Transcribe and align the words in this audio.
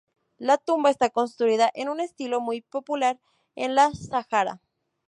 La 0.39 0.57
tumba 0.57 0.89
está 0.89 1.11
construida 1.11 1.69
en 1.75 1.87
un 1.87 1.99
estilo 1.99 2.41
muy 2.41 2.61
popular 2.61 3.19
en 3.53 3.77
el 3.77 3.95
Sahara. 3.95 4.59